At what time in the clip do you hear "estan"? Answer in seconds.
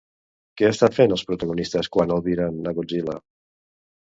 0.75-0.95